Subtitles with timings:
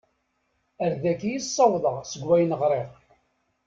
[0.83, 2.89] Ar dagi i ssawḍeɣ seg wayen ɣriɣ.